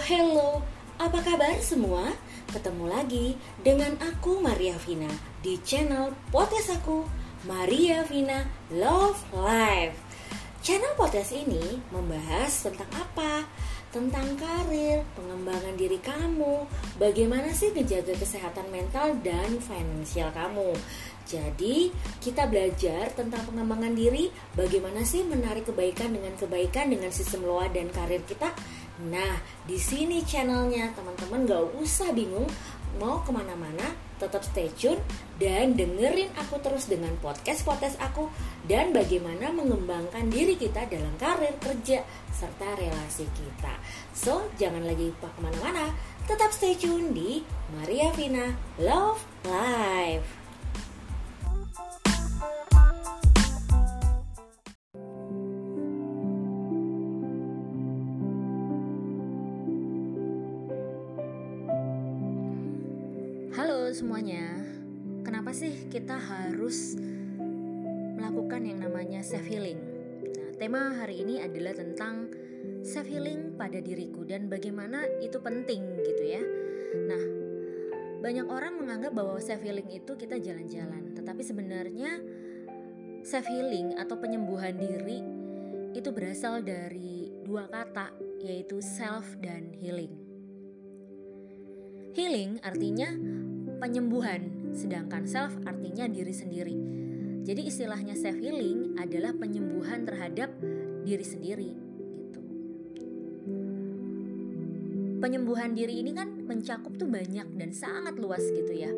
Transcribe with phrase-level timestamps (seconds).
[0.00, 0.64] Hello.
[0.96, 2.16] Apa kabar semua?
[2.48, 5.12] Ketemu lagi dengan aku Maria Vina
[5.44, 7.04] di channel podcast aku
[7.44, 10.00] Maria Vina Love Life.
[10.64, 13.44] Channel podcast ini membahas tentang apa?
[13.92, 16.64] Tentang karir, pengembangan diri kamu,
[16.96, 20.72] bagaimana sih menjaga kesehatan mental dan finansial kamu.
[21.28, 21.90] Jadi,
[22.22, 27.90] kita belajar tentang pengembangan diri, bagaimana sih menarik kebaikan dengan kebaikan dengan sistem loa dan
[27.90, 28.50] karir kita
[29.08, 32.44] Nah, di sini channelnya teman-teman gak usah bingung
[32.98, 35.00] mau ke mana-mana, tetap stay tune
[35.40, 38.28] dan dengerin aku terus dengan podcast-podcast aku
[38.68, 43.72] dan bagaimana mengembangkan diri kita dalam karir kerja serta relasi kita.
[44.12, 45.94] So, jangan lagi ke mana-mana,
[46.28, 47.40] tetap stay tune di
[47.78, 50.39] Maria Vina Love Life.
[63.90, 64.54] Semuanya,
[65.26, 66.94] kenapa sih kita harus
[68.14, 69.82] melakukan yang namanya self healing?
[70.22, 72.30] Nah, tema hari ini adalah tentang
[72.86, 76.42] self healing pada diriku dan bagaimana itu penting gitu ya.
[77.02, 77.22] Nah,
[78.22, 82.22] banyak orang menganggap bahwa self healing itu kita jalan-jalan, tetapi sebenarnya
[83.26, 85.18] self healing atau penyembuhan diri
[85.98, 90.14] itu berasal dari dua kata yaitu self dan healing.
[92.14, 93.40] Healing artinya
[93.80, 96.76] penyembuhan, sedangkan self artinya diri sendiri.
[97.40, 100.52] Jadi istilahnya self healing adalah penyembuhan terhadap
[101.02, 101.70] diri sendiri
[102.20, 102.40] gitu.
[105.24, 108.92] Penyembuhan diri ini kan mencakup tuh banyak dan sangat luas gitu ya.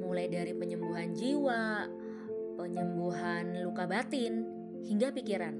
[0.00, 1.90] Mulai dari penyembuhan jiwa,
[2.54, 4.46] penyembuhan luka batin
[4.86, 5.54] hingga pikiran.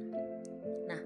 [0.86, 1.02] Nah,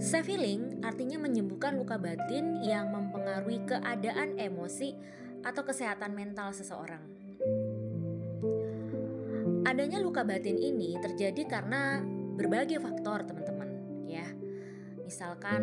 [0.00, 4.96] self healing artinya menyembuhkan luka batin yang mempengaruhi keadaan emosi
[5.48, 7.00] atau kesehatan mental seseorang.
[9.64, 12.04] Adanya luka batin ini terjadi karena
[12.36, 13.70] berbagai faktor, teman-teman,
[14.04, 14.28] ya.
[15.00, 15.60] Misalkan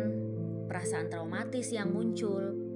[0.66, 2.66] perasaan traumatis yang muncul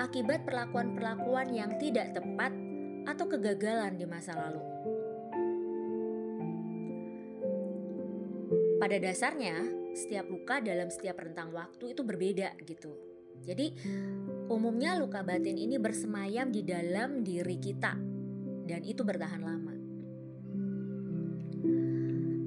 [0.00, 2.52] akibat perlakuan-perlakuan yang tidak tepat
[3.04, 4.64] atau kegagalan di masa lalu.
[8.80, 9.56] Pada dasarnya,
[9.94, 12.92] setiap luka dalam setiap rentang waktu itu berbeda gitu.
[13.42, 13.74] Jadi
[14.50, 17.94] Umumnya luka batin ini bersemayam di dalam diri kita
[18.66, 19.74] dan itu bertahan lama.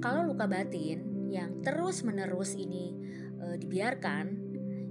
[0.00, 2.94] Kalau luka batin yang terus-menerus ini
[3.40, 4.26] e, dibiarkan,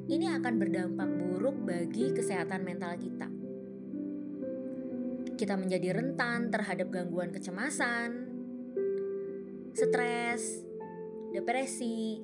[0.10, 3.28] ini akan berdampak buruk bagi kesehatan mental kita.
[5.36, 8.10] Kita menjadi rentan terhadap gangguan kecemasan,
[9.76, 10.64] stres,
[11.36, 12.20] depresi,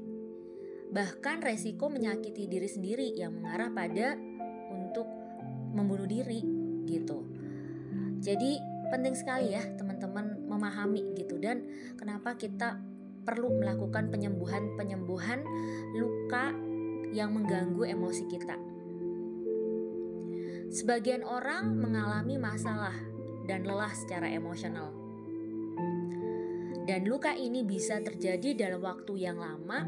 [0.92, 4.20] bahkan resiko menyakiti diri sendiri yang mengarah pada
[5.72, 6.44] membunuh diri
[6.88, 7.26] gitu.
[8.22, 8.62] Jadi
[8.92, 11.64] penting sekali ya teman-teman memahami gitu dan
[11.96, 12.78] kenapa kita
[13.24, 15.40] perlu melakukan penyembuhan-penyembuhan
[15.96, 16.52] luka
[17.16, 18.56] yang mengganggu emosi kita.
[20.72, 22.96] Sebagian orang mengalami masalah
[23.44, 24.96] dan lelah secara emosional.
[26.88, 29.86] Dan luka ini bisa terjadi dalam waktu yang lama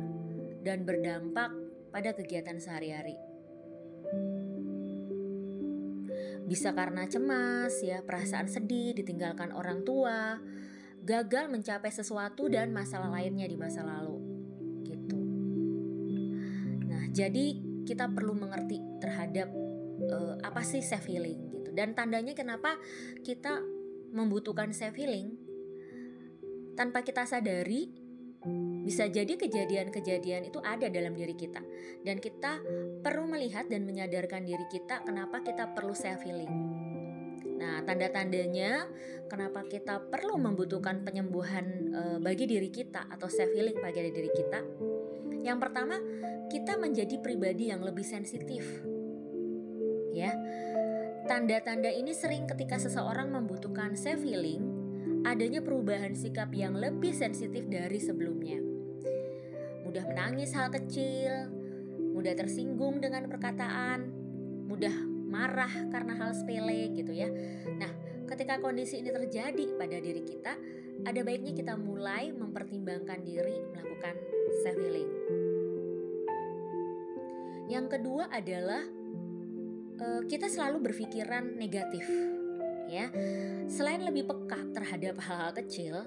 [0.62, 1.52] dan berdampak
[1.90, 3.16] pada kegiatan sehari-hari.
[6.44, 10.38] Bisa karena cemas, ya, perasaan sedih, ditinggalkan orang tua,
[11.04, 14.20] gagal mencapai sesuatu dan masalah lainnya di masa lalu.
[14.88, 15.20] Gitu.
[16.88, 17.46] Nah, jadi
[17.84, 19.52] kita perlu mengerti terhadap
[20.12, 21.70] uh, apa sih self healing gitu.
[21.76, 22.80] Dan tandanya kenapa
[23.24, 23.59] kita
[24.16, 25.36] membutuhkan self healing
[26.74, 28.03] tanpa kita sadari
[28.84, 31.64] bisa jadi kejadian-kejadian itu ada dalam diri kita
[32.04, 32.59] dan kita
[33.00, 36.52] perlu melihat dan menyadarkan diri kita kenapa kita perlu self healing.
[37.64, 38.91] Nah, tanda-tandanya
[39.32, 41.66] kenapa kita perlu membutuhkan penyembuhan
[41.96, 44.59] e, bagi diri kita atau self healing bagi diri kita.
[45.47, 45.96] Yang pertama,
[46.52, 48.84] kita menjadi pribadi yang lebih sensitif.
[50.12, 50.35] Ya.
[51.23, 54.72] Tanda-tanda ini sering ketika seseorang membutuhkan self healing,
[55.23, 58.73] adanya perubahan sikap yang lebih sensitif dari sebelumnya
[59.93, 61.53] mudah menangis hal kecil,
[62.17, 64.09] mudah tersinggung dengan perkataan,
[64.66, 64.90] mudah
[65.29, 67.29] marah karena hal sepele gitu ya.
[67.78, 67.93] Nah,
[68.25, 70.58] ketika kondisi ini terjadi pada diri kita,
[71.05, 74.17] ada baiknya kita mulai mempertimbangkan diri melakukan
[74.66, 75.09] self healing.
[77.69, 78.81] Yang kedua adalah
[80.02, 82.09] uh, kita selalu berpikiran negatif
[82.90, 83.08] ya.
[83.68, 86.03] Selain lebih peka terhadap hal-hal kecil,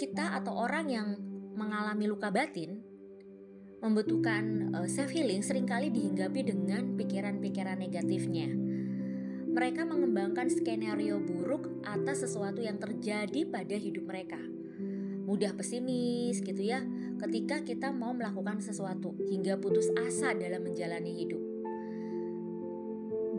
[0.00, 1.08] kita atau orang yang
[1.54, 2.80] mengalami luka batin
[3.80, 8.48] membutuhkan uh, self healing sering kali dihinggapi dengan pikiran-pikiran negatifnya.
[9.50, 14.38] Mereka mengembangkan skenario buruk atas sesuatu yang terjadi pada hidup mereka.
[15.26, 16.84] Mudah pesimis gitu ya
[17.18, 21.42] ketika kita mau melakukan sesuatu hingga putus asa dalam menjalani hidup.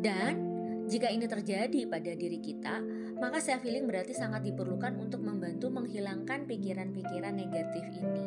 [0.01, 0.50] Dan
[0.89, 2.81] jika ini terjadi pada diri kita,
[3.21, 8.25] maka self healing berarti sangat diperlukan untuk membantu menghilangkan pikiran-pikiran negatif ini.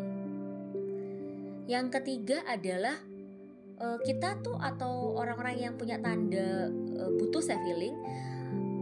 [1.65, 2.95] Yang ketiga adalah
[3.81, 7.97] uh, kita tuh atau orang-orang yang punya tanda uh, butuh self healing,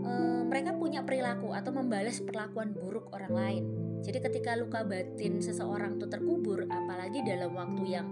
[0.04, 3.64] uh, mereka punya perilaku atau membalas perlakuan buruk orang lain.
[4.02, 8.10] Jadi ketika luka batin seseorang tuh terkubur, apalagi dalam waktu yang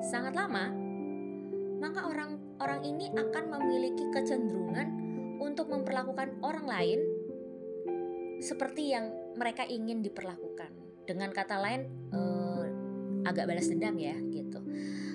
[0.00, 0.72] sangat lama,
[1.76, 2.08] maka
[2.56, 4.88] orang-orang ini akan memiliki kecenderungan
[5.44, 7.00] untuk memperlakukan orang lain
[8.40, 10.72] seperti yang mereka ingin diperlakukan.
[11.04, 11.84] Dengan kata lain,
[12.16, 12.64] eh,
[13.28, 14.64] agak balas dendam ya, gitu.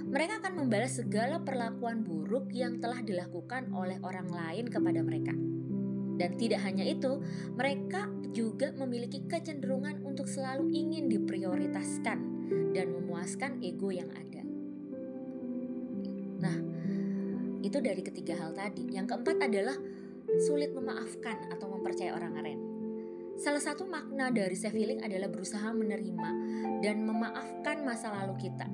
[0.06, 5.34] Mereka akan membalas segala perlakuan buruk yang telah dilakukan oleh orang lain kepada mereka.
[6.22, 7.26] Dan tidak hanya itu,
[7.58, 12.20] mereka juga memiliki kecenderungan untuk selalu ingin diprioritaskan
[12.78, 14.41] dan memuaskan ego yang ada.
[17.72, 18.92] Itu dari ketiga hal tadi.
[18.92, 19.80] Yang keempat adalah
[20.44, 22.60] sulit memaafkan atau mempercayai orang lain.
[23.40, 26.30] Salah satu makna dari self healing adalah berusaha menerima
[26.84, 28.68] dan memaafkan masa lalu kita.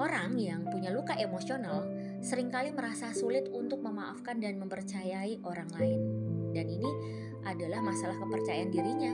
[0.00, 1.84] Orang yang punya luka emosional
[2.24, 6.00] sering kali merasa sulit untuk memaafkan dan mempercayai orang lain.
[6.56, 6.90] Dan ini
[7.44, 9.12] adalah masalah kepercayaan dirinya.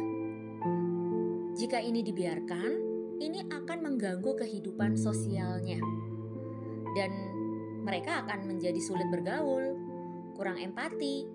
[1.59, 2.71] Jika ini dibiarkan,
[3.19, 5.83] ini akan mengganggu kehidupan sosialnya.
[6.95, 7.34] Dan
[7.85, 9.77] mereka akan menjadi sulit bergaul,
[10.35, 11.29] kurang empati,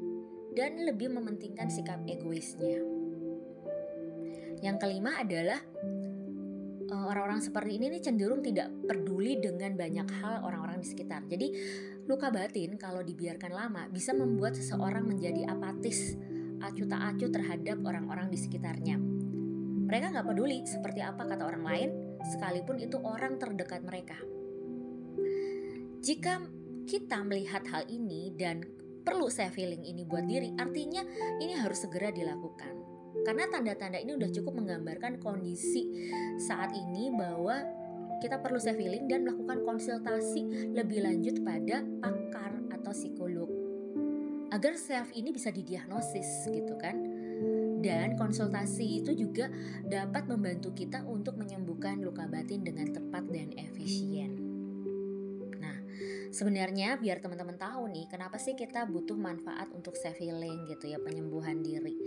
[0.58, 2.82] dan lebih mementingkan sikap egoisnya.
[4.60, 5.60] Yang kelima adalah
[6.90, 11.24] eh, orang-orang seperti ini nih cenderung tidak peduli dengan banyak hal orang-orang di sekitar.
[11.30, 11.48] Jadi
[12.10, 16.18] luka batin kalau dibiarkan lama bisa membuat seseorang menjadi apatis,
[16.60, 18.98] acuh tak acuh terhadap orang-orang di sekitarnya.
[19.90, 21.90] Mereka nggak peduli seperti apa kata orang lain,
[22.22, 24.20] sekalipun itu orang terdekat mereka.
[26.00, 26.40] Jika
[26.88, 28.64] kita melihat hal ini dan
[29.04, 31.04] perlu saya feeling ini buat diri, artinya
[31.44, 32.72] ini harus segera dilakukan.
[33.28, 35.92] Karena tanda-tanda ini udah cukup menggambarkan kondisi
[36.40, 37.62] saat ini bahwa
[38.24, 43.48] kita perlu self healing dan melakukan konsultasi lebih lanjut pada pakar atau psikolog
[44.50, 47.00] agar self ini bisa didiagnosis gitu kan
[47.80, 49.48] dan konsultasi itu juga
[49.88, 54.49] dapat membantu kita untuk menyembuhkan luka batin dengan tepat dan efisien.
[56.30, 61.02] Sebenarnya biar teman-teman tahu nih kenapa sih kita butuh manfaat untuk self healing gitu ya
[61.02, 61.98] penyembuhan diri.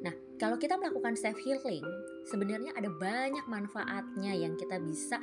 [0.00, 1.84] Nah kalau kita melakukan self healing
[2.24, 5.20] sebenarnya ada banyak manfaatnya yang kita bisa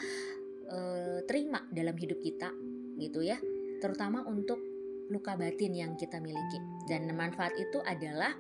[0.70, 2.54] uh, terima dalam hidup kita
[3.02, 3.42] gitu ya
[3.82, 4.62] terutama untuk
[5.10, 8.32] luka batin yang kita miliki dan manfaat itu adalah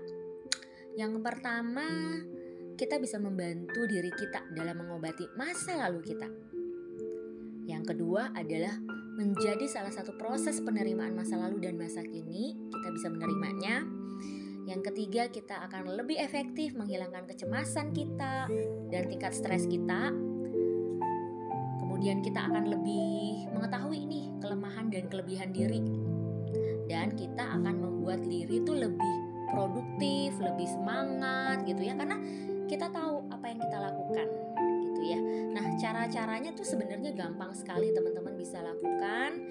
[0.94, 1.84] yang pertama
[2.78, 6.30] kita bisa membantu diri kita dalam mengobati masa lalu kita.
[7.70, 8.76] Yang kedua adalah
[9.14, 13.86] menjadi salah satu proses penerimaan masa lalu dan masa kini, kita bisa menerimanya.
[14.64, 18.48] Yang ketiga, kita akan lebih efektif menghilangkan kecemasan kita
[18.90, 20.10] dan tingkat stres kita.
[21.84, 25.84] Kemudian kita akan lebih mengetahui ini kelemahan dan kelebihan diri.
[26.88, 29.16] Dan kita akan membuat diri itu lebih
[29.54, 32.18] produktif, lebih semangat gitu ya karena
[32.66, 34.28] kita tahu apa yang kita lakukan
[35.12, 35.20] ya.
[35.54, 39.44] Nah, cara-caranya tuh sebenarnya gampang sekali teman-teman bisa lakukan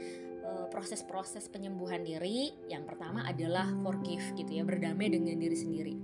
[0.43, 2.57] eh, proses-proses penyembuhan diri.
[2.71, 5.95] Yang pertama adalah forgive gitu ya, berdamai dengan diri sendiri.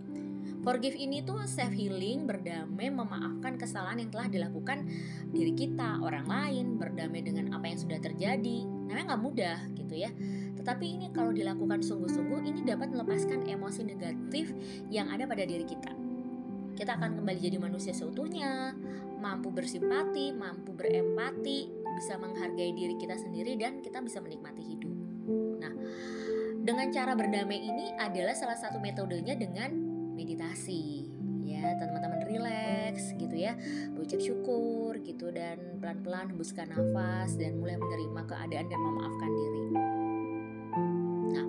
[0.59, 4.85] Forgive ini tuh self healing, berdamai, memaafkan kesalahan yang telah dilakukan
[5.31, 8.67] diri kita, orang lain, berdamai dengan apa yang sudah terjadi.
[8.67, 10.11] Namanya nggak mudah gitu ya.
[10.59, 14.52] Tetapi ini kalau dilakukan sungguh-sungguh, ini dapat melepaskan emosi negatif
[14.90, 16.09] yang ada pada diri kita
[16.78, 18.71] kita akan kembali jadi manusia seutuhnya,
[19.19, 24.95] mampu bersimpati, mampu berempati, bisa menghargai diri kita sendiri dan kita bisa menikmati hidup.
[25.59, 25.75] Nah,
[26.63, 29.75] dengan cara berdamai ini adalah salah satu metodenya dengan
[30.15, 31.11] meditasi.
[31.43, 33.59] Ya, teman-teman rileks gitu ya,
[33.97, 39.65] berucap syukur gitu dan pelan-pelan hembuskan nafas dan mulai menerima keadaan dan memaafkan diri.
[41.35, 41.47] Nah,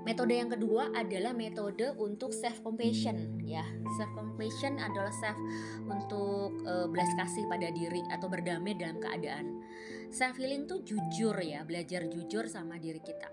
[0.00, 3.64] Metode yang kedua adalah metode untuk self compassion ya.
[4.00, 5.36] Self compassion adalah self
[5.84, 9.60] untuk uh, belas kasih pada diri atau berdamai dalam keadaan.
[10.08, 13.28] Self healing tuh jujur ya, belajar jujur sama diri kita.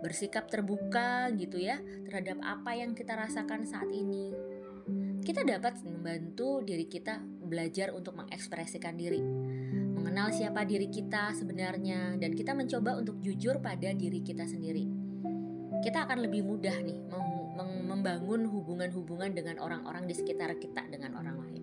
[0.00, 1.76] Bersikap terbuka gitu ya
[2.08, 4.32] terhadap apa yang kita rasakan saat ini.
[5.20, 9.20] Kita dapat membantu diri kita belajar untuk mengekspresikan diri,
[9.92, 14.99] mengenal siapa diri kita sebenarnya dan kita mencoba untuk jujur pada diri kita sendiri.
[15.80, 16.98] Kita akan lebih mudah nih
[17.90, 21.62] membangun hubungan-hubungan dengan orang-orang di sekitar kita dengan orang lain.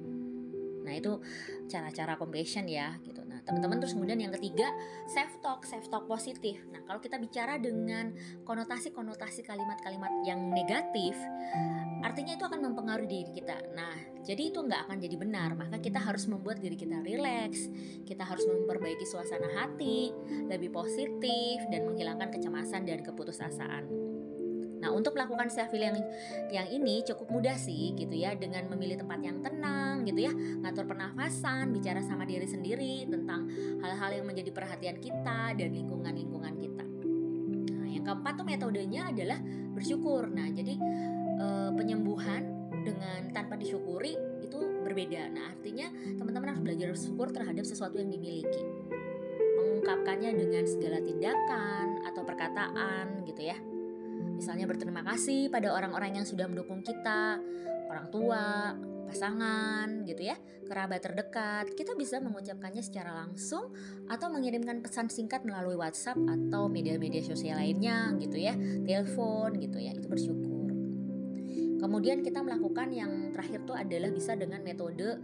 [0.87, 1.19] Nah, itu
[1.67, 3.19] cara-cara compassion ya gitu.
[3.27, 4.71] Nah, teman-teman terus kemudian yang ketiga,
[5.11, 6.63] self talk, self talk positif.
[6.71, 8.15] Nah, kalau kita bicara dengan
[8.47, 11.19] konotasi-konotasi kalimat-kalimat yang negatif,
[12.07, 13.59] artinya itu akan mempengaruhi diri kita.
[13.75, 15.59] Nah, jadi itu nggak akan jadi benar.
[15.59, 17.67] Maka kita harus membuat diri kita rileks,
[18.07, 20.15] kita harus memperbaiki suasana hati,
[20.47, 24.06] lebih positif dan menghilangkan kecemasan dan keputusasaan.
[24.97, 26.01] Untuk melakukan self healing yang,
[26.49, 30.89] yang ini cukup mudah sih gitu ya dengan memilih tempat yang tenang gitu ya, ngatur
[30.89, 33.45] pernafasan, bicara sama diri sendiri tentang
[33.85, 36.85] hal-hal yang menjadi perhatian kita dan lingkungan-lingkungan kita.
[37.77, 39.37] Nah, yang keempat tuh metodenya adalah
[39.77, 40.33] bersyukur.
[40.33, 40.73] Nah, jadi
[41.37, 41.45] e,
[41.77, 45.29] penyembuhan dengan tanpa disyukuri itu berbeda.
[45.29, 48.65] Nah, artinya teman-teman harus belajar bersyukur terhadap sesuatu yang dimiliki.
[49.61, 53.76] Mengungkapkannya dengan segala tindakan atau perkataan gitu ya
[54.37, 57.41] Misalnya berterima kasih pada orang-orang yang sudah mendukung kita,
[57.89, 58.77] orang tua,
[59.09, 61.65] pasangan gitu ya, kerabat terdekat.
[61.73, 63.73] Kita bisa mengucapkannya secara langsung
[64.05, 68.53] atau mengirimkan pesan singkat melalui WhatsApp atau media-media sosial lainnya gitu ya,
[68.85, 70.69] telepon gitu ya, itu bersyukur.
[71.77, 75.17] Kemudian kita melakukan yang terakhir tuh adalah bisa dengan metode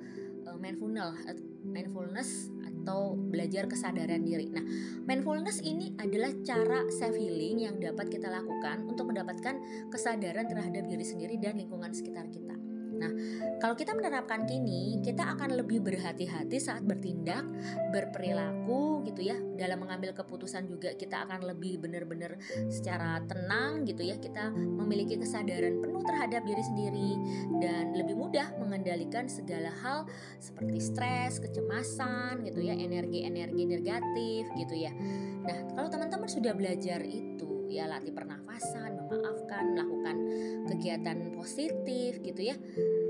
[0.46, 1.18] uh, mindfulness
[1.66, 2.50] mindfulness
[2.84, 4.52] atau belajar kesadaran diri.
[4.52, 4.62] Nah,
[5.08, 11.06] mindfulness ini adalah cara self healing yang dapat kita lakukan untuk mendapatkan kesadaran terhadap diri
[11.08, 12.63] sendiri dan lingkungan sekitar kita.
[13.04, 13.12] Nah,
[13.60, 17.44] kalau kita menerapkan kini, kita akan lebih berhati-hati saat bertindak,
[17.92, 19.36] berperilaku gitu ya.
[19.60, 22.40] Dalam mengambil keputusan juga kita akan lebih benar-benar
[22.72, 24.16] secara tenang gitu ya.
[24.16, 27.12] Kita memiliki kesadaran penuh terhadap diri sendiri
[27.60, 30.08] dan lebih mudah mengendalikan segala hal
[30.40, 34.96] seperti stres, kecemasan gitu ya, energi-energi negatif gitu ya.
[35.44, 40.18] Nah, kalau teman-teman sudah belajar itu ya latih pernafasan, memaafkan, melakukan
[40.70, 42.56] kegiatan positif gitu ya.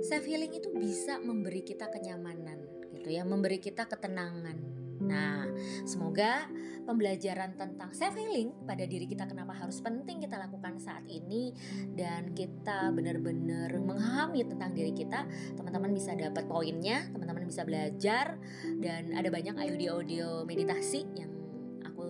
[0.07, 2.63] Self healing itu bisa memberi kita kenyamanan
[2.95, 4.83] gitu ya, memberi kita ketenangan.
[5.03, 5.51] Nah,
[5.83, 6.47] semoga
[6.87, 11.51] pembelajaran tentang self healing pada diri kita kenapa harus penting kita lakukan saat ini
[11.91, 15.27] dan kita benar-benar memahami tentang diri kita,
[15.59, 18.39] teman-teman bisa dapat poinnya, teman-teman bisa belajar
[18.79, 21.32] dan ada banyak audio-audio meditasi yang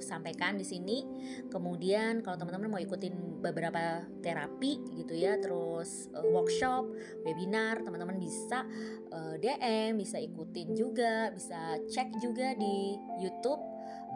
[0.04, 1.02] sampaikan di sini.
[1.48, 6.88] Kemudian kalau teman-teman mau ikutin beberapa terapi gitu ya, terus uh, workshop,
[7.24, 8.68] webinar, teman-teman bisa
[9.12, 13.60] uh, eh, DM, bisa ikutin juga, bisa cek juga di YouTube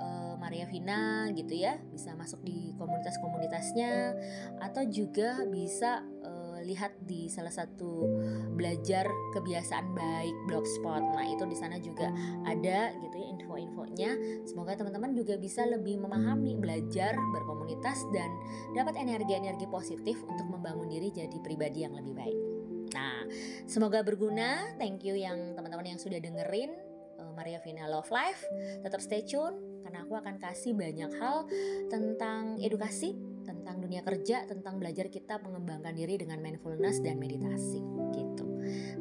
[0.01, 4.13] uh, Maria Vina gitu ya, bisa masuk di komunitas-komunitasnya
[4.61, 8.07] atau juga bisa uh, lihat di salah satu
[8.53, 11.01] belajar kebiasaan baik blogspot.
[11.01, 12.09] Nah itu di sana juga
[12.45, 14.11] ada gitu ya info-infonya.
[14.45, 18.29] Semoga teman-teman juga bisa lebih memahami, belajar, berkomunitas dan
[18.73, 22.39] dapat energi-energi positif untuk membangun diri jadi pribadi yang lebih baik.
[22.95, 23.27] Nah
[23.67, 24.77] semoga berguna.
[24.79, 26.71] Thank you yang teman-teman yang sudah dengerin
[27.19, 28.41] eh, Maria Vina Love Life.
[28.85, 31.47] Tetap stay tune karena aku akan kasih banyak hal
[31.87, 33.15] tentang edukasi
[33.67, 37.83] tentang dunia kerja, tentang belajar kita mengembangkan diri dengan mindfulness dan meditasi
[38.15, 38.47] gitu.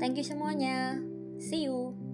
[0.02, 0.99] Thank you semuanya.
[1.38, 2.06] See you.